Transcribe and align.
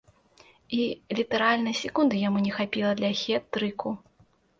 І 0.77 0.85
літаральна 1.19 1.73
секунды 1.81 2.21
яму 2.21 2.39
не 2.47 2.53
хапіла 2.57 2.91
для 3.03 3.11
хет-трыку. 3.21 3.93